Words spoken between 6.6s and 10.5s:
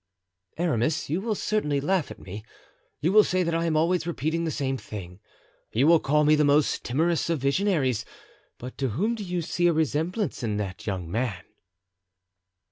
timorous of visionaries; but to whom do you see a resemblance